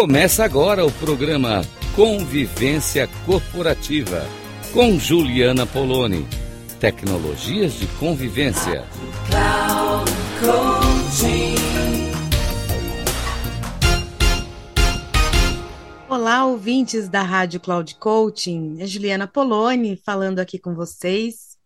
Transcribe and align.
Começa 0.00 0.42
agora 0.42 0.82
o 0.82 0.90
programa 0.90 1.60
Convivência 1.94 3.06
Corporativa 3.26 4.26
com 4.72 4.98
Juliana 4.98 5.66
Poloni. 5.66 6.26
Tecnologias 6.80 7.74
de 7.74 7.86
convivência. 7.98 8.86
Olá, 16.08 16.46
ouvintes 16.46 17.06
da 17.06 17.20
Rádio 17.20 17.60
Cloud 17.60 17.94
Coaching. 17.96 18.78
É 18.80 18.86
Juliana 18.86 19.26
Poloni 19.26 19.96
falando 19.96 20.38
aqui 20.38 20.58
com 20.58 20.74
vocês 20.74 21.58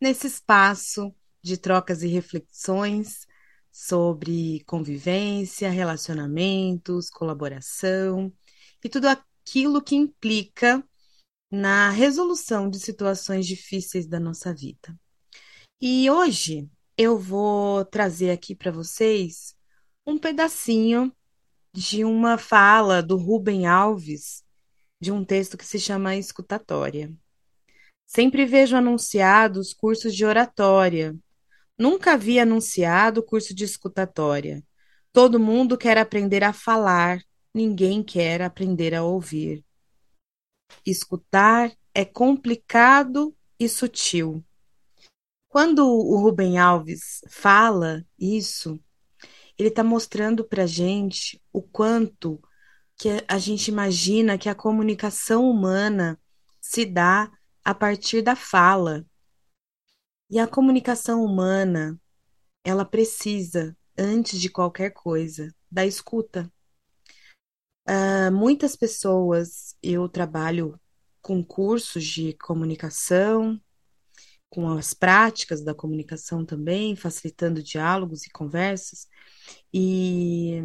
nesse 0.00 0.28
espaço 0.28 1.14
de 1.42 1.58
trocas 1.58 2.02
e 2.02 2.08
reflexões 2.08 3.26
sobre 3.72 4.62
convivência, 4.66 5.70
relacionamentos, 5.70 7.08
colaboração 7.08 8.30
e 8.84 8.88
tudo 8.88 9.06
aquilo 9.06 9.82
que 9.82 9.96
implica 9.96 10.84
na 11.50 11.90
resolução 11.90 12.68
de 12.68 12.78
situações 12.78 13.46
difíceis 13.46 14.06
da 14.06 14.20
nossa 14.20 14.54
vida. 14.54 14.94
E 15.80 16.10
hoje 16.10 16.68
eu 16.96 17.18
vou 17.18 17.84
trazer 17.86 18.30
aqui 18.30 18.54
para 18.54 18.70
vocês 18.70 19.56
um 20.06 20.18
pedacinho 20.18 21.14
de 21.74 22.04
uma 22.04 22.36
fala 22.36 23.02
do 23.02 23.16
Rubem 23.16 23.66
Alves, 23.66 24.44
de 25.00 25.10
um 25.10 25.24
texto 25.24 25.56
que 25.56 25.64
se 25.64 25.80
chama 25.80 26.16
Escutatória. 26.16 27.12
Sempre 28.06 28.44
vejo 28.44 28.76
anunciados 28.76 29.72
cursos 29.72 30.14
de 30.14 30.24
oratória. 30.24 31.16
Nunca 31.78 32.16
vi 32.16 32.38
anunciado 32.38 33.22
curso 33.22 33.54
de 33.54 33.64
escutatória. 33.64 34.62
Todo 35.12 35.40
mundo 35.40 35.76
quer 35.76 35.98
aprender 35.98 36.44
a 36.44 36.52
falar, 36.52 37.22
ninguém 37.54 38.02
quer 38.02 38.42
aprender 38.42 38.94
a 38.94 39.02
ouvir. 39.02 39.64
Escutar 40.86 41.72
é 41.94 42.04
complicado 42.04 43.36
e 43.58 43.68
sutil. 43.68 44.44
Quando 45.48 45.86
o 45.86 46.16
Rubem 46.16 46.58
Alves 46.58 47.20
fala 47.28 48.04
isso, 48.18 48.80
ele 49.58 49.68
está 49.68 49.84
mostrando 49.84 50.44
para 50.44 50.62
a 50.62 50.66
gente 50.66 51.42
o 51.52 51.60
quanto 51.60 52.40
que 52.96 53.08
a 53.28 53.38
gente 53.38 53.68
imagina 53.68 54.38
que 54.38 54.48
a 54.48 54.54
comunicação 54.54 55.48
humana 55.48 56.18
se 56.60 56.86
dá 56.86 57.30
a 57.64 57.74
partir 57.74 58.22
da 58.22 58.34
fala. 58.34 59.04
E 60.32 60.38
a 60.38 60.48
comunicação 60.48 61.22
humana, 61.22 62.00
ela 62.64 62.86
precisa, 62.86 63.76
antes 63.98 64.40
de 64.40 64.48
qualquer 64.48 64.88
coisa, 64.88 65.54
da 65.70 65.84
escuta. 65.84 66.50
Uh, 67.86 68.32
muitas 68.32 68.74
pessoas, 68.74 69.76
eu 69.82 70.08
trabalho 70.08 70.80
com 71.20 71.44
cursos 71.44 72.02
de 72.02 72.32
comunicação, 72.38 73.60
com 74.48 74.70
as 74.70 74.94
práticas 74.94 75.62
da 75.62 75.74
comunicação 75.74 76.46
também, 76.46 76.96
facilitando 76.96 77.62
diálogos 77.62 78.24
e 78.24 78.30
conversas. 78.30 79.06
E 79.70 80.62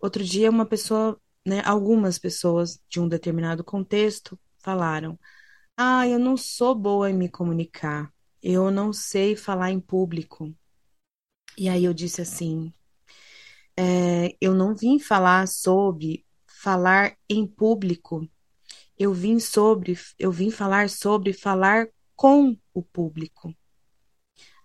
outro 0.00 0.22
dia 0.22 0.48
uma 0.48 0.64
pessoa, 0.64 1.20
né, 1.44 1.60
algumas 1.64 2.20
pessoas 2.20 2.80
de 2.88 3.00
um 3.00 3.08
determinado 3.08 3.64
contexto 3.64 4.38
falaram: 4.58 5.18
"Ah, 5.76 6.06
eu 6.06 6.20
não 6.20 6.36
sou 6.36 6.72
boa 6.76 7.10
em 7.10 7.14
me 7.14 7.28
comunicar. 7.28 8.12
Eu 8.42 8.70
não 8.70 8.92
sei 8.92 9.36
falar 9.36 9.70
em 9.70 9.80
público". 9.80 10.54
E 11.56 11.68
aí 11.68 11.84
eu 11.84 11.94
disse 11.94 12.20
assim: 12.22 12.72
é, 13.76 14.36
eu 14.40 14.54
não 14.54 14.74
vim 14.74 14.98
falar 14.98 15.46
sobre 15.48 16.24
falar 16.46 17.16
em 17.28 17.46
público. 17.46 18.28
Eu 18.98 19.12
vim 19.12 19.38
sobre, 19.40 19.98
eu 20.18 20.30
vim 20.30 20.50
falar 20.50 20.88
sobre 20.88 21.32
falar 21.32 21.88
com 22.14 22.56
o 22.72 22.82
público. 22.82 23.54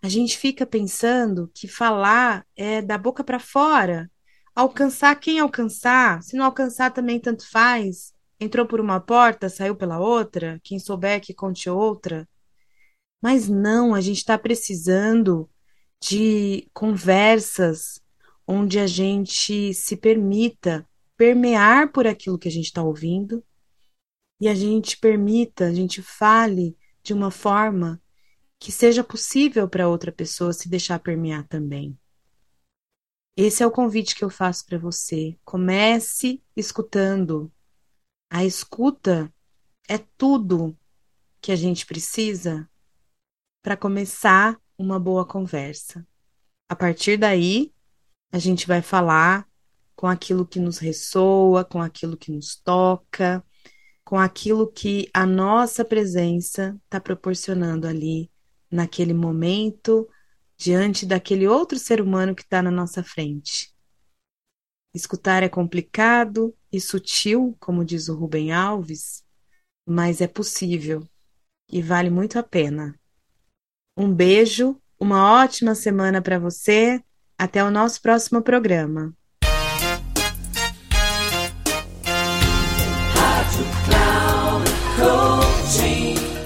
A 0.01 0.09
gente 0.09 0.37
fica 0.37 0.65
pensando 0.65 1.49
que 1.53 1.67
falar 1.67 2.45
é 2.55 2.81
da 2.81 2.97
boca 2.97 3.23
para 3.23 3.39
fora, 3.39 4.11
alcançar 4.55 5.15
quem 5.15 5.39
alcançar, 5.39 6.21
se 6.21 6.37
não 6.37 6.45
alcançar 6.45 6.91
também 6.91 7.19
tanto 7.19 7.49
faz. 7.49 8.13
Entrou 8.39 8.67
por 8.67 8.79
uma 8.79 8.99
porta, 8.99 9.49
saiu 9.49 9.75
pela 9.75 9.99
outra, 9.99 10.59
quem 10.63 10.77
souber 10.79 11.19
que 11.19 11.33
conte 11.33 11.69
outra. 11.69 12.27
Mas 13.21 13.47
não, 13.47 13.93
a 13.93 14.01
gente 14.01 14.17
está 14.17 14.37
precisando 14.37 15.49
de 16.01 16.69
conversas 16.73 18.01
onde 18.45 18.79
a 18.79 18.87
gente 18.87 19.73
se 19.73 19.97
permita 19.97 20.87
permear 21.17 21.91
por 21.91 22.05
aquilo 22.05 22.37
que 22.37 22.47
a 22.47 22.51
gente 22.51 22.65
está 22.65 22.83
ouvindo 22.83 23.43
e 24.39 24.47
a 24.47 24.53
gente 24.53 24.97
permita, 24.97 25.65
a 25.65 25.73
gente 25.73 26.01
fale 26.01 26.77
de 27.01 27.11
uma 27.11 27.31
forma 27.31 28.01
que 28.59 28.71
seja 28.71 29.03
possível 29.03 29.67
para 29.67 29.87
outra 29.87 30.11
pessoa 30.11 30.53
se 30.53 30.69
deixar 30.69 30.99
permear 30.99 31.47
também. 31.47 31.97
Esse 33.35 33.61
é 33.61 33.67
o 33.67 33.71
convite 33.71 34.15
que 34.15 34.23
eu 34.23 34.29
faço 34.29 34.65
para 34.65 34.79
você. 34.79 35.37
Comece 35.45 36.41
escutando. 36.55 37.51
A 38.31 38.43
escuta 38.43 39.31
é 39.87 39.99
tudo 40.17 40.77
que 41.39 41.51
a 41.51 41.55
gente 41.55 41.85
precisa 41.85 42.67
para 43.67 43.75
começar 43.75 44.57
uma 44.77 44.97
boa 44.97 45.25
conversa. 45.25 46.07
A 46.69 46.73
partir 46.73 47.17
daí, 47.17 47.73
a 48.31 48.39
gente 48.39 48.65
vai 48.65 48.81
falar 48.81 49.45
com 49.93 50.07
aquilo 50.07 50.47
que 50.47 50.57
nos 50.57 50.77
ressoa, 50.77 51.65
com 51.65 51.81
aquilo 51.81 52.15
que 52.15 52.31
nos 52.31 52.55
toca, 52.55 53.43
com 54.05 54.17
aquilo 54.17 54.71
que 54.71 55.09
a 55.13 55.25
nossa 55.25 55.83
presença 55.83 56.79
está 56.85 57.01
proporcionando 57.01 57.85
ali, 57.85 58.31
naquele 58.71 59.13
momento, 59.13 60.07
diante 60.55 61.05
daquele 61.05 61.45
outro 61.45 61.77
ser 61.77 61.99
humano 61.99 62.33
que 62.33 62.43
está 62.43 62.61
na 62.61 62.71
nossa 62.71 63.03
frente. 63.03 63.75
Escutar 64.93 65.43
é 65.43 65.49
complicado 65.49 66.55
e 66.71 66.79
sutil, 66.79 67.53
como 67.59 67.83
diz 67.83 68.07
o 68.07 68.15
Rubem 68.15 68.53
Alves, 68.53 69.25
mas 69.85 70.21
é 70.21 70.27
possível 70.27 71.05
e 71.69 71.81
vale 71.81 72.09
muito 72.09 72.39
a 72.39 72.43
pena. 72.43 72.97
Um 73.97 74.13
beijo, 74.13 74.75
uma 74.99 75.41
ótima 75.41 75.73
semana 75.73 76.21
para 76.21 76.37
você. 76.37 77.01
Até 77.35 77.63
o 77.63 77.71
nosso 77.71 77.99
próximo 77.99 78.43
programa. 78.43 79.11